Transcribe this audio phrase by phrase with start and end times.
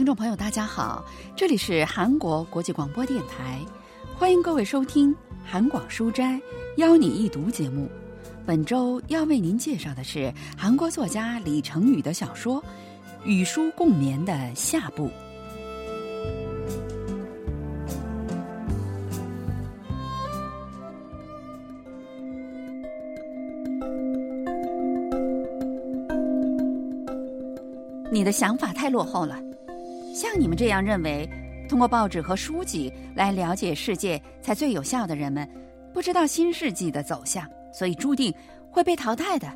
[0.00, 1.04] 听众朋友，大家好，
[1.36, 3.60] 这里是韩国国际广播电台，
[4.16, 5.12] 欢迎各位收听
[5.44, 6.40] 《韩广书斋
[6.78, 7.86] 邀你一读》节目。
[8.46, 12.62] 本周要为您介绍的是韩国作家李成宇的小说
[13.26, 15.10] 《与书共眠》的下部。
[28.10, 29.38] 你的想法太落后了。
[30.20, 31.26] 像你们这样认为，
[31.66, 35.48] 通过报纸和书籍来了解世界才最有效的人们，
[35.94, 38.30] 不知道新世纪的走向，所以注定
[38.70, 39.48] 会被淘汰的。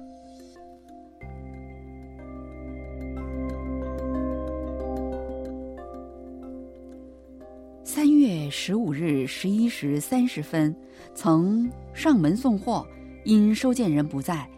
[7.85, 10.75] 三月十五日十一时三十分，
[11.15, 12.87] 曾上门送货，
[13.25, 14.49] 因收件人不在，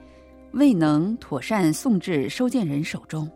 [0.52, 3.28] 未能妥善送至收件人手中。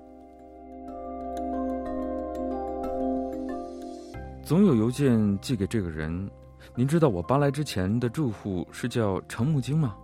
[4.50, 6.28] 总有邮件寄给这个人。
[6.74, 9.94] 您知道我搬来之前的住户是叫程木京吗？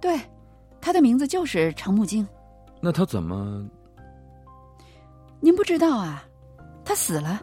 [0.00, 0.16] 对，
[0.80, 2.24] 他的名字就是程木京。
[2.80, 3.68] 那他怎么？
[5.40, 6.22] 您不知道啊？
[6.84, 7.42] 他死了。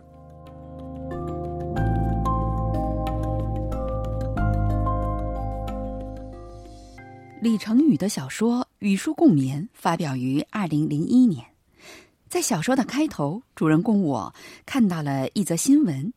[7.41, 11.45] 李成宇的小说《与书共眠》发表于二零零一年，
[12.29, 14.33] 在小说的开头，主人公我
[14.65, 16.13] 看到了一则新闻。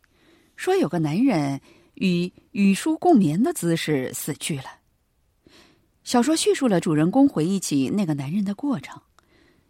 [0.61, 1.58] 说有个男人
[1.94, 4.64] 以与书共眠的姿势死去了。
[6.05, 9.00] 小说叙述了主人公回忆起那个男人的过程。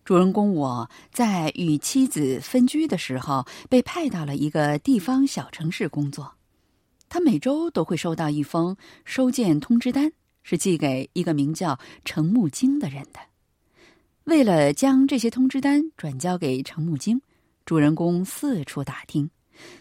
[0.04, 6.34] 主人公我在与妻子分居的时候，被派到了一个地方小城市工作。
[7.08, 10.10] 他每周都会收到一封收件通知单，
[10.42, 13.20] 是寄给一个名叫程木京的人的。
[14.24, 17.22] 为了将这些通知单转交给程木京，
[17.64, 19.30] 主人公四处打听。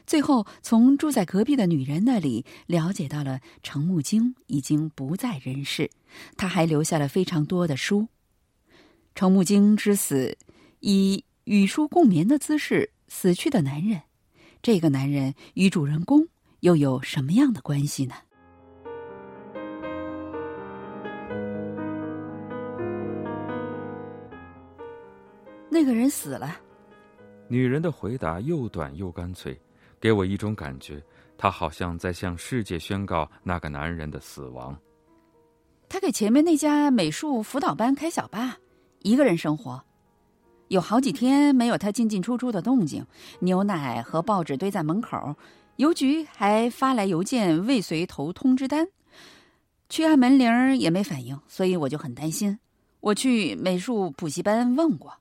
[0.05, 5.89] 最后，从住在隔壁的女人那里了解到了程木京已经不在人世，
[6.37, 8.07] 他还留下了非常多的书。
[9.15, 10.37] 程木京之死，
[10.79, 14.01] 以与书共眠的姿势死去的男人，
[14.61, 16.27] 这个男人与主人公
[16.61, 18.15] 又有什么样的关系呢？
[25.71, 26.57] 那个人死了。
[27.47, 29.59] 女人的回答又短又干脆。
[29.99, 31.03] 给我一种感觉，
[31.37, 34.77] 他好像在向世界宣告那个男人的死亡。
[35.87, 38.57] 他给前面那家美术辅导班开小吧，
[39.01, 39.83] 一个人生活，
[40.67, 43.05] 有好几天没有他进进出出的动静，
[43.39, 45.35] 牛奶和报纸堆在门口，
[45.77, 48.87] 邮局还发来邮件未随投通知单，
[49.89, 52.59] 去按门铃也没反应，所以我就很担心。
[52.99, 55.13] 我去美术补习班问过。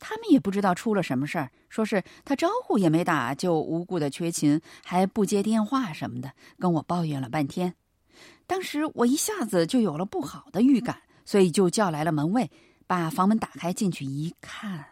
[0.00, 7.74] 他们也不知道出了什么事儿，说是他招呼也没打就无故的缺勤，还不接电话什么的，跟我抱怨了半天。
[8.46, 12.50] 当时我一下子就有了不好的预感，所以就叫来了门卫，
[12.86, 14.86] 把房门打开进去一看，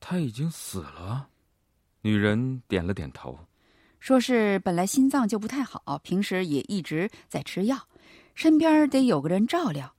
[0.00, 1.28] 他已经死了。
[2.00, 3.38] 女人点了点头，
[3.98, 7.76] 说是本来心脏就不太好，平时也一直在吃药，
[8.34, 9.94] 身边得有个人照料。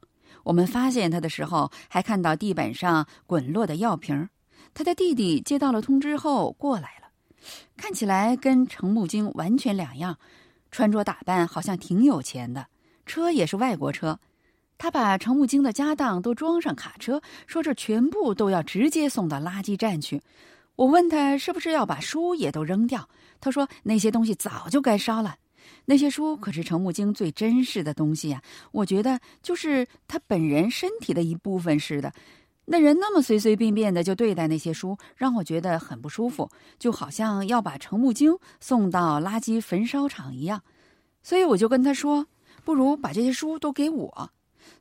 [0.50, 4.30] 我们发现他的时候，还看到地板上滚落的药瓶。
[4.74, 7.08] 他的弟弟接到了通知后过来了，
[7.78, 10.18] 看起来跟程木京完全两样，
[10.72, 12.66] 穿着打扮好像挺有钱的，
[13.06, 14.20] 车也是外国车。
[14.80, 20.20] 他把程木京的家当都装上卡车，说这全部都要直接送到垃圾站去。
[20.76, 23.08] 我问他是不是要把书也都扔掉，
[23.40, 25.36] 他说那些东西早就该烧了。
[25.85, 28.41] 那些书可是程木经最珍视的东西呀，
[28.72, 32.13] 我觉得就是他本人身体的一部分似的。
[32.66, 36.47] 那人那么随随便便的就对待那些书，让我觉得很不舒服，
[36.78, 40.62] 就好像要把程木经送到垃圾焚烧厂一样。
[41.24, 42.25] 所以我就跟他说，
[42.63, 44.29] 不如把这些书都给我。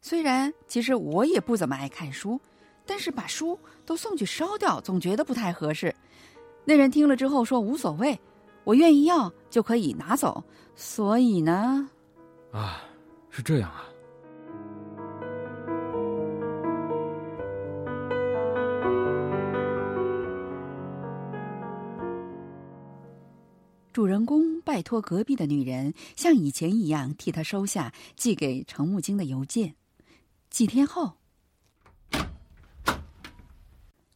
[0.02, 2.38] 虽然其实我也不怎么爱看书，
[2.84, 5.94] 但是把书都送去烧掉，总觉得不太合适。
[6.66, 8.20] 那人听了之后说无所谓，
[8.64, 10.44] 我愿意要就可以拿走。
[10.74, 11.88] 所以呢，
[12.52, 12.82] 啊，
[13.30, 13.84] 是这样啊。
[23.92, 29.74] 主人公拜托隔壁的女人，像以前一样替他收下寄给程木京的邮件。
[30.50, 31.17] 几天后，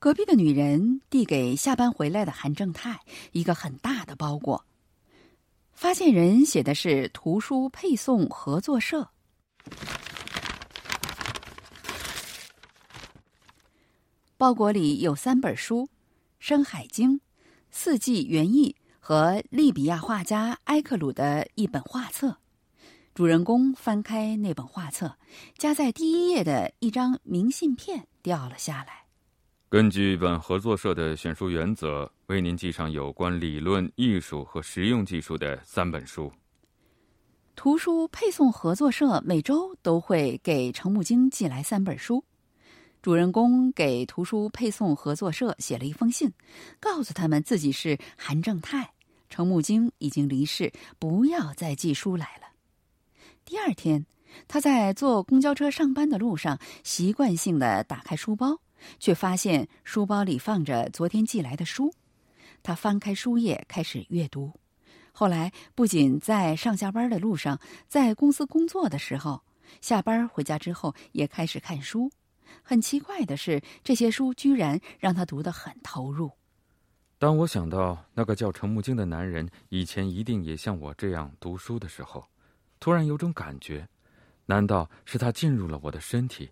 [0.03, 2.99] 隔壁的女人递给下班回来的韩正泰
[3.31, 4.67] 一个很大的包裹。
[5.71, 9.09] 发件人写的是图书配送合作社。
[14.37, 15.85] 包裹里有三本书，
[16.41, 17.13] 《山海经》
[17.71, 22.39] 《四季园艺和利比亚画家埃克鲁的一本画册。
[23.15, 25.17] 主人公翻开那本画册，
[25.57, 29.02] 夹在第一页的一张明信片掉了下来。
[29.73, 36.31] 根据本合作社的选书原则，为您寄上有关理论、艺术和实用技术的三本书。
[37.57, 42.23] 图书配送合作社每周都会给程木经寄来三本书。
[43.01, 46.31] 主人公给图书配送合作社写了一封信，
[46.79, 48.93] 告诉他们自己是韩正泰，
[49.31, 52.49] 程木经已经离世，不要再寄书来了。
[53.47, 54.05] 第二天，
[54.47, 58.61] 他在坐公交车上班的路上，习惯性的打开书包，
[58.99, 61.93] 却发现书包里放着昨天寄来的书。
[62.63, 64.53] 他翻开书页，开始阅读。
[65.13, 69.43] 后来，不仅在上下班的路上，在公司工作的时候，
[69.81, 72.11] 下班回家之后，也开始看书。
[72.63, 76.31] 很奇怪的是，这些书居然让他读得很投入。
[77.19, 82.25] 当我想到那个叫程木经的男人以前一定也像我这样读书的时候，
[82.81, 83.87] 突然有种感觉，
[84.47, 86.51] 难道是他进入了我的身体？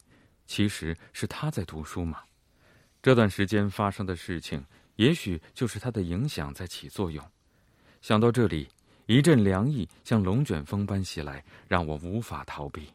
[0.51, 2.19] 其实是他在读书嘛？
[3.01, 4.61] 这段时间发生的事情，
[4.97, 7.25] 也许就是他的影响在起作用。
[8.03, 8.69] 想到这里，
[9.07, 12.89] 一阵凉意像龙卷风般袭来，让我无法逃避。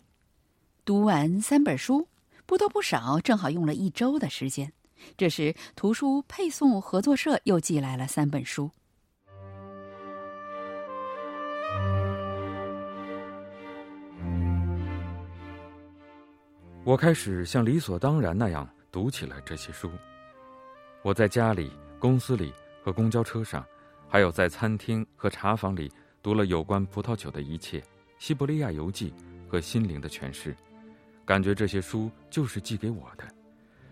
[0.84, 2.06] 读完三本书，
[2.46, 4.74] 不多不少，正好用了一周的时间。
[5.16, 8.70] 这时，图书配送合作社又寄来了三本书。
[16.86, 19.90] 我开始像理所当然那样读起了这些书。
[21.02, 22.54] 我在家里、公司里
[22.84, 23.66] 和公交车上，
[24.08, 25.92] 还有在餐厅和茶房里
[26.22, 27.84] 读了有关葡萄酒的一切、
[28.20, 29.12] 西伯利亚游记
[29.50, 30.56] 和心灵的诠释，
[31.26, 33.24] 感觉这些书就是寄给我的。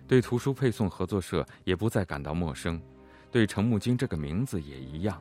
[0.07, 2.79] 对图书配送合作社也不再感到陌生，
[3.31, 5.19] 对程木经这个名字也一样。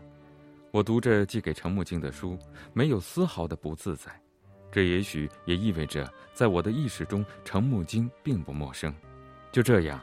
[0.70, 2.38] 我读着寄给程木经的书，
[2.74, 4.12] 没有丝毫的不自在。
[4.72, 8.92] 这也许也意味着，在我的意识中，程木经并不陌生。
[9.52, 10.00] 就这样，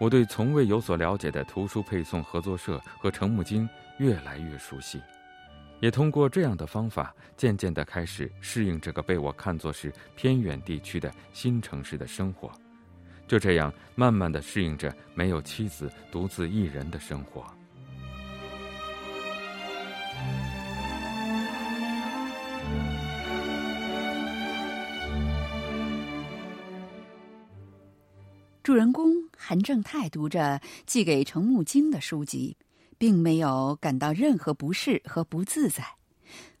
[0.00, 3.68] 我对从未有所了解的图书配送合作社和程木经
[3.98, 5.00] 越来越熟悉，
[5.78, 12.50] 也通过这样的方法，渐渐地开始适应这个被我看作是偏远地区的新城市的生活。
[13.28, 17.46] 就这样，慢慢地适应着没有妻子、独自一人的生活。
[28.67, 32.55] 主人公韩正泰读着寄给程木经的书籍，
[32.97, 35.83] 并没有感到任何不适和不自在。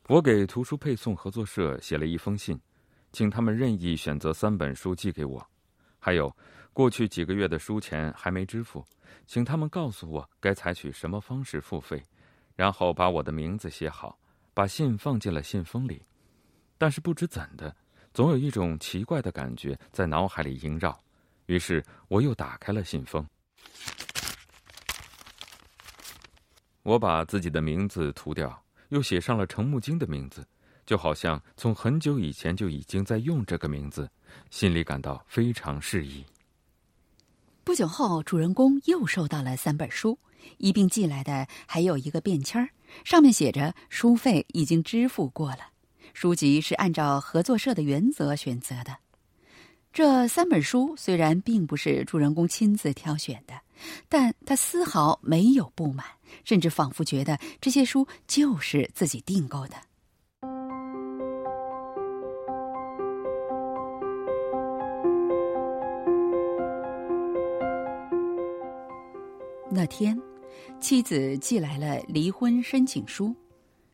[0.09, 2.59] 我给图书配送合作社写了一封信，
[3.13, 5.41] 请他们任意选择三本书寄给我，
[5.97, 6.35] 还有。
[6.78, 8.86] 过去几个月的书钱还没支付，
[9.26, 12.00] 请他们告诉我该采取什么方式付费，
[12.54, 14.16] 然后把我的名字写好，
[14.54, 16.00] 把信放进了信封里。
[16.78, 17.74] 但是不知怎的，
[18.14, 20.96] 总有一种奇怪的感觉在脑海里萦绕，
[21.46, 23.26] 于是我又打开了信封。
[26.84, 28.56] 我把自己的名字涂掉，
[28.90, 30.46] 又写上了程木经的名字，
[30.86, 34.08] 就好像从很久以前就已经在用这个名字，
[34.52, 36.24] 心里感到非常适宜。
[37.68, 40.18] 不久后，主人公又收到了三本书，
[40.56, 42.70] 一并寄来的还有一个便签儿，
[43.04, 45.58] 上面写着书费已经支付过了。
[46.14, 48.96] 书籍是按照合作社的原则选择的。
[49.92, 53.52] 这三本书虽然并不是主人公亲自挑选的，
[54.08, 56.06] 但他丝毫没有不满，
[56.46, 59.76] 甚至仿佛觉得这些书就是自己订购的。
[69.78, 70.20] 那天，
[70.80, 73.32] 妻子寄来了离婚申请书。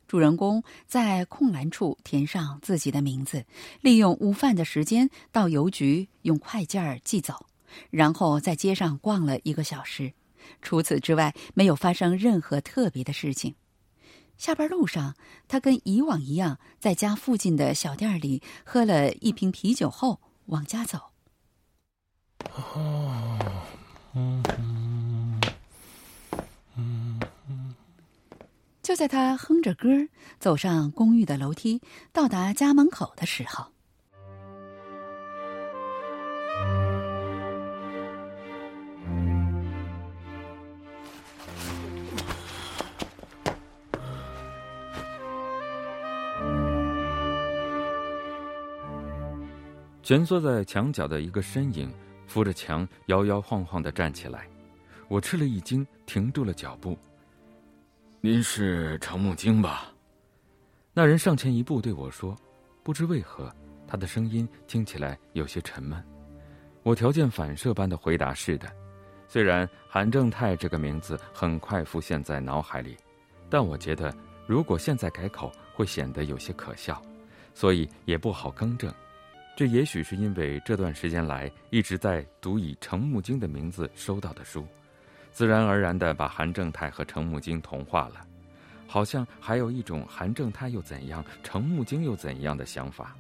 [0.09, 3.45] 主人公在空栏处填上自己的名字，
[3.83, 7.35] 利用午饭的时间到邮局用快件寄走，
[7.91, 10.11] 然后在街上逛了一个小时。
[10.63, 13.55] 除此之外，没有发生任何特别的事情。
[14.39, 15.15] 下班路上，
[15.47, 20.99] 他跟以往一样，在家附近的小店里喝了一瓶啤酒后往家走。
[22.55, 23.39] 哦，
[24.15, 24.43] 嗯
[28.95, 29.89] 就在他哼着歌
[30.39, 31.83] 走上公寓的楼梯，
[32.13, 33.67] 到达家门口的时候，
[50.05, 51.93] 蜷缩在墙角的一个身影
[52.29, 54.47] 扶着墙摇摇晃晃的站起来，
[55.09, 56.97] 我吃了一惊，停住了脚步。
[58.25, 59.93] 您是程木经吧？
[60.95, 62.35] 那人上前一步对我说
[62.83, 63.55] ：“不知为何，
[63.87, 66.03] 他的声音听起来有些沉闷。”
[66.83, 68.67] 我条件反射般的回答：“是的。”
[69.29, 72.97] 虽然韩正泰这个名字很快浮现在脑海里，
[73.51, 74.11] 但我觉得
[74.47, 77.03] 如果现在改口会显得有些可笑，
[77.53, 78.91] 所以也不好更正。
[79.55, 84.67] 这也许是因为这段时间来一直在读以程木经的名字收到的书。
[85.35, 88.25] 自然而然地把韩正泰和程木经同化了，
[88.87, 93.17] 好像还有一种韩正泰又怎样，程木经又怎样的想法。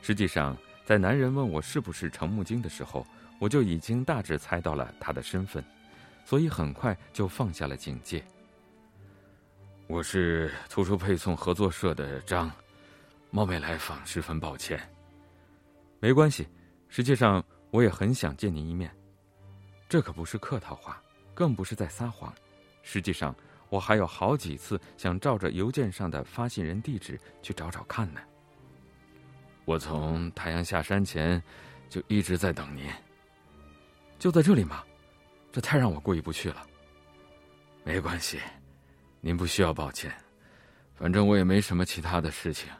[0.00, 3.04] 实际上，在男人问我是不是程木经的时候，
[3.40, 5.62] 我就已经大致猜到了他的身份，
[6.24, 8.24] 所以很快就放下了警戒。
[9.88, 12.48] 我是图书配送合作社的张，
[13.32, 14.80] 冒昧来访，十分抱歉。
[15.98, 16.46] 没关系，
[16.88, 18.88] 实际上我也很想见您一面，
[19.88, 21.02] 这可不是客套话。
[21.40, 22.30] 更不是在撒谎，
[22.82, 23.34] 实际上
[23.70, 28.20] 我还有好几次想照着邮件上的发信人地址去找找看呢。
[29.64, 31.42] 我从太阳下山前
[31.88, 32.84] 就一直在等您，
[34.18, 34.84] 就在这里吗？
[35.50, 36.66] 这太让我过意不去了。
[37.84, 38.38] 没关系，
[39.22, 40.14] 您不需要抱歉，
[40.94, 42.70] 反正我也没什么其他的事情，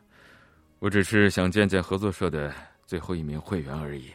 [0.81, 4.13] 我只是想见见合作社的最后一名会员而已。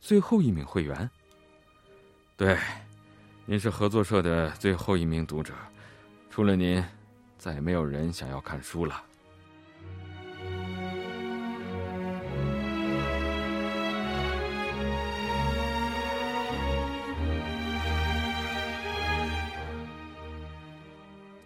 [0.00, 1.10] 最后一名会员？
[2.34, 2.56] 对。
[3.50, 5.54] 您是合作社的最后一名读者，
[6.28, 6.84] 除了您，
[7.38, 9.02] 再也没有人想要看书了。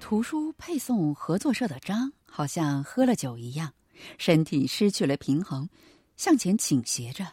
[0.01, 3.73] 图书配送合作社的张好像喝了酒一样，
[4.19, 5.69] 身体失去了平衡，
[6.17, 7.25] 向前倾斜着。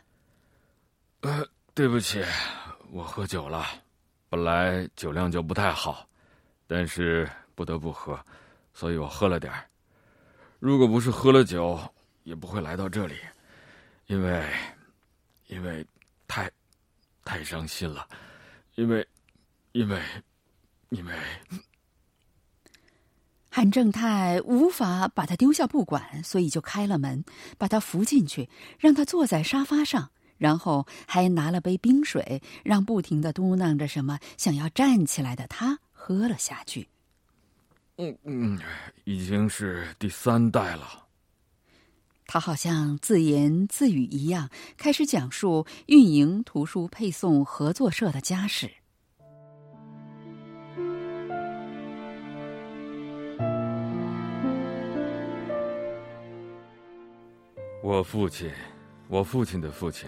[1.21, 2.23] 呃，对不起，
[2.91, 3.65] 我喝酒了。
[4.29, 6.07] 本来酒量就不太好，
[6.67, 8.23] 但是不得不喝，
[8.73, 9.65] 所以我喝了点儿。
[10.59, 11.79] 如果不是喝了酒，
[12.23, 13.15] 也不会来到这里，
[14.05, 14.45] 因为，
[15.47, 15.85] 因为，
[16.27, 16.51] 太，
[17.25, 18.07] 太伤心了，
[18.75, 19.07] 因为，
[19.71, 19.99] 因为，
[20.89, 21.13] 因为，
[23.49, 27.23] 韩正泰无法把他丢下不管，所以就开了门，
[27.57, 30.11] 把他扶进去，让他坐在沙发上。
[30.39, 36.87] 然后还拿了杯冰水，让不停的嘟囔着什么想要站起来的他喝了下去。
[37.97, 38.59] 嗯嗯，
[39.03, 41.05] 已经是第三代了。
[42.25, 48.71] 他好像自言自语一样，开始讲述运营图书配送合作社的家史。
[57.81, 58.51] 我父亲，
[59.07, 60.07] 我父亲的父亲。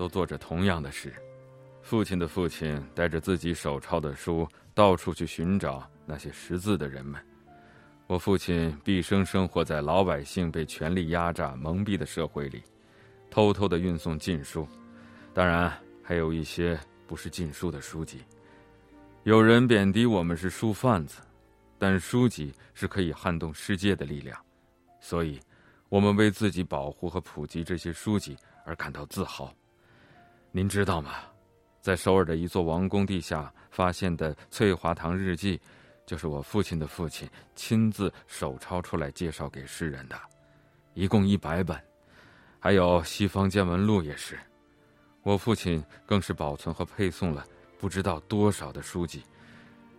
[0.00, 1.12] 都做着同样的事。
[1.82, 7.20] 父亲的父亲带着自己手抄的书，到处去寻找那些识字的人们。
[8.06, 12.62] 我父亲毕生生活在老百姓被权力压榨、蒙蔽的社会里，
[13.30, 14.66] 偷偷的运送禁书，
[15.34, 15.70] 当然
[16.02, 18.22] 还有一些不是禁书的书籍。
[19.24, 21.20] 有人贬低我们是书贩子，
[21.78, 24.42] 但书籍是可以撼动世界的力量，
[24.98, 25.38] 所以，
[25.90, 29.54] 我们为自己保护和普及这些书籍而感到自豪。
[30.52, 31.12] 您知道吗？
[31.80, 35.56] 在首尔的一座王宫地下发现的《翠华堂日记》，
[36.04, 40.20] 就是我父亲的父亲亲自手抄出来介绍给世人的，
[40.94, 41.80] 一共一百本。
[42.58, 44.38] 还有《西方见闻录》也是，
[45.22, 47.46] 我父亲更是保存和配送了
[47.78, 49.22] 不知道多少的书籍，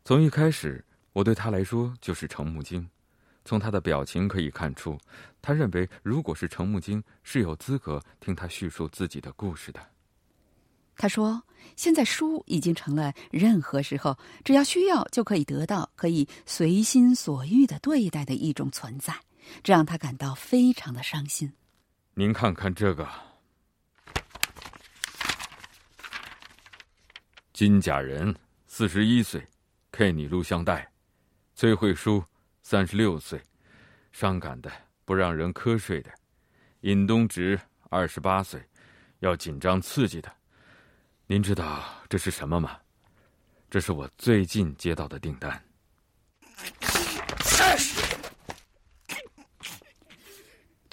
[0.07, 0.83] 从一开始，
[1.13, 2.89] 我对他来说就是程木经。
[3.45, 4.99] 从他的表情可以看出，
[5.43, 9.81] 他认为如果是程木经，是有资格听他叙述自己的故事的。
[10.97, 11.43] 他说
[11.77, 19.15] ：“现在书已经成了任何时候只要需要就可以得到、可以随心所欲的对待的一种存在。”
[19.63, 21.53] 这让他感到非常的伤心。
[22.15, 23.09] 您看看这个，
[27.53, 28.35] 金甲人
[28.67, 29.47] 四十一岁
[29.93, 30.81] ，K 你录像带；
[31.55, 32.25] 崔慧书
[32.63, 33.41] 三十六岁，
[34.13, 34.71] 伤感的
[35.05, 36.11] 不让人瞌睡的；
[36.81, 37.59] 尹东植
[37.91, 38.63] 二十八岁，
[39.21, 40.33] 要紧张刺激的。
[41.27, 42.79] 您知道这是什么吗？
[43.71, 45.63] 这是我最近接到的订单。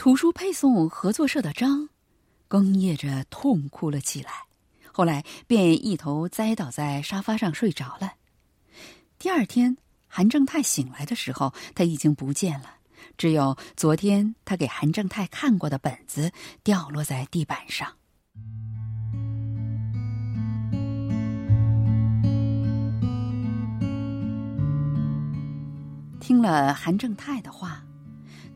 [0.05, 1.89] 图书配送合作社的张，
[2.47, 4.29] 哽咽着痛哭了起来，
[4.91, 8.13] 后来便一头栽倒在沙发上睡着了。
[9.17, 12.75] 第二天，韩正泰醒来的时候，他已经不见了，
[13.17, 16.31] 只有昨天他给韩正泰看过的本子
[16.63, 17.91] 掉落在地板上。
[26.19, 27.83] 听了韩正泰的话。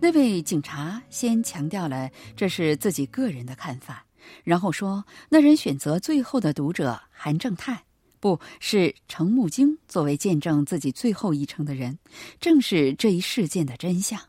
[0.02, 4.06] 那位警察先强调了这是自己个人的看法，
[4.44, 7.84] 然后说那人选择最后的读者韩正泰，
[8.22, 12.00] 不是程木京作为见证自己最后一程的人，
[12.40, 14.20] 正是这一事件的真相。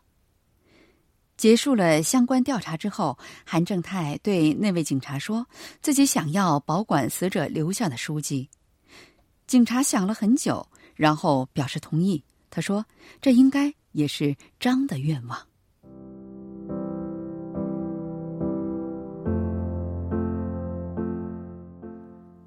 [1.36, 5.46] 结束了相关调查之后，韩正泰对那位警察说
[5.80, 8.50] 自己想要保管死者留下的书籍。
[9.46, 12.22] 警察想了很久，然后表示同意。
[12.50, 12.84] 他说
[13.22, 15.40] ：“这应该也是张的愿望。”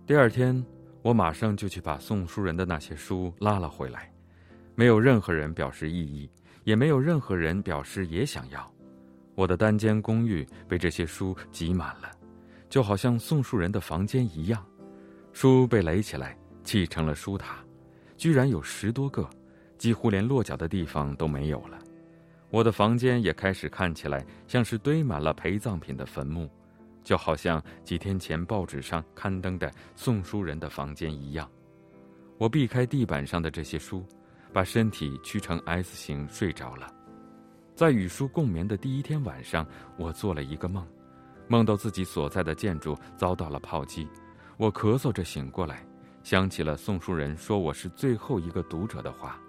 [0.06, 0.62] 第二天，
[1.02, 4.12] 我马上就去把送书人的那些书拉了回来。
[4.76, 6.30] 没有任何人表示异议，
[6.66, 8.70] 也没有任何人表示也想要。
[9.34, 12.12] 我的单间公寓被这些书挤满了，
[12.70, 14.62] 就好像送书人的房间一样。
[15.32, 17.64] 书被垒起来，砌成了书塔，
[18.18, 19.26] 居然有十多个，
[19.78, 21.80] 几乎连落脚的地方都没有了。
[22.50, 26.52] 我的房间也开始看起来像是堆满了陪葬品的坟墓。
[27.04, 31.50] 就好像几天前报纸上刊登的送书人的房间一样，
[32.38, 34.06] 我避开地板上的这些书，
[34.52, 36.94] 把身体屈成 S 型睡着了。
[37.76, 40.88] 在与书共眠的第一天晚上，我做了一个梦，
[41.48, 44.08] 梦到自己所在的建筑遭到了炮击。
[44.58, 45.86] 我咳嗽着醒过来，
[46.24, 49.40] 想起了送书人说我是最后一个读者的话，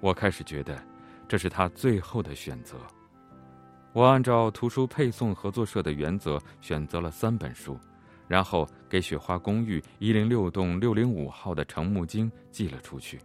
[0.00, 0.82] 我开始觉得
[1.28, 2.76] 这是他最后的选择。
[3.98, 7.76] 我按照图书配送合作社的原则选择了三本书，
[8.28, 13.18] 然后给雪花公寓一零六栋六零五号的程木经寄了出去。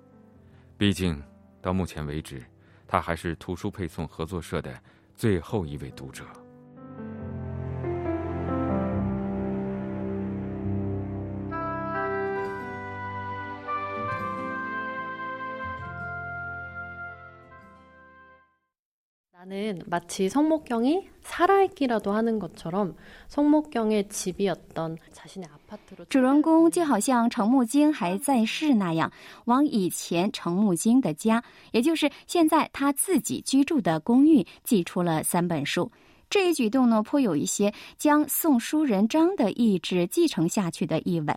[0.76, 1.22] 毕竟，
[1.62, 2.44] 到目前为止，
[2.88, 4.74] 他还是图书配送合作社的
[5.14, 6.26] 最后一位读者。
[19.93, 22.95] 마치 성목경이 살아있기라도 하는 것처럼
[23.29, 29.13] 성목경의 집이었던 자신의 아파트로 主人公就好像程木经还在世那样，
[29.45, 35.91] 往以前程木经的家，也就是现在他自己居住的公寓，寄出了三本书。
[36.31, 41.35] 这一举动呢，颇有一些将送书人张的意志继承下去的意味。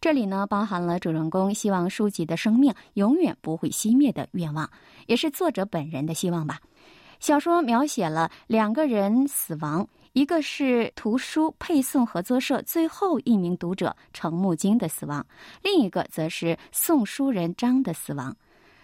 [0.00, 4.70] 这里呢，包含了主人公希望书籍的生命永远不会熄灭的愿望，
[5.06, 6.58] 也是作者本人的希望吧。
[7.25, 15.25] 小说描写了两个人死亡，一个是图书配送合作社最后一名读者程木金的死亡，
[15.63, 18.37] 另一个则是送书人张的死亡。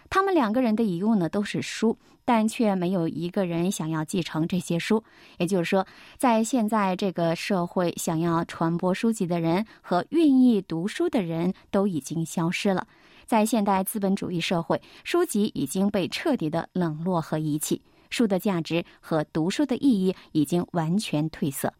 [0.10, 5.04] 他们两个人的遗物呢都是书，但却没有一个人想要继承这些书。
[5.38, 5.86] 也就是说，
[6.18, 12.88] 在现在这个社会，想要传播书籍的人和愿意读书的人都已经消失了。
[13.28, 17.80] 在现代资本主义社会，书籍已经被彻底的冷落和遗弃。
[18.12, 21.74] 书的价值和读书的意义已经完全褪色。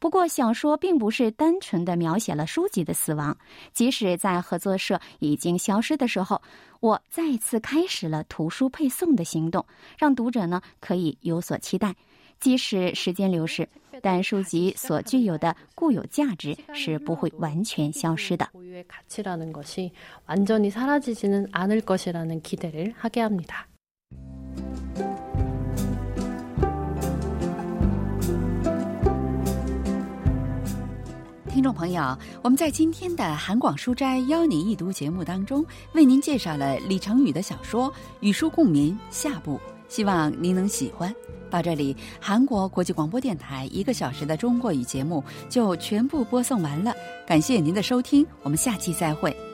[0.00, 3.36] 不过，小说并不是单纯的描写了书籍的死亡。
[3.72, 6.40] 即使在合作社已经消失的时候，
[6.78, 9.66] 我再次开始了图书配送的行动，
[9.98, 11.96] 让读者呢可以有所期待。
[12.38, 13.68] 即使时间流逝，
[14.00, 18.48] 但书籍所具有的固有价值是不会完全消失的。
[31.68, 41.14] 众朋友，我们在今天的韩广书斋邀您一读节目当中，为您介绍了李成宇的小说《与书共眠》下部，希望您能喜欢。
[41.50, 46.94] 到这里，韩国国际广播电台一个小时的中国语节目就全部播送完了，
[47.26, 49.47] 感谢您的收听，我们下期再会。